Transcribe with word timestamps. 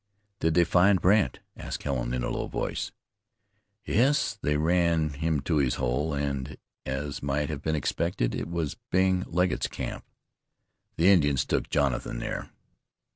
"Did 0.39 0.55
they 0.55 0.63
find 0.63 0.99
Brandt?" 0.99 1.41
asked 1.55 1.83
Helen 1.83 2.11
in 2.11 2.23
a 2.23 2.31
low 2.31 2.47
voice. 2.47 2.91
"Yes, 3.85 4.35
they 4.41 4.57
ran 4.57 5.09
him 5.09 5.41
to 5.41 5.57
his 5.57 5.75
hole, 5.75 6.11
and, 6.15 6.57
as 6.87 7.21
might 7.21 7.49
have 7.49 7.61
been 7.61 7.75
expected, 7.75 8.33
it 8.33 8.49
was 8.49 8.77
Bing 8.89 9.23
Legget's 9.27 9.67
camp. 9.67 10.03
The 10.95 11.11
Indians 11.11 11.45
took 11.45 11.69
Jonathan 11.69 12.17
there." 12.17 12.49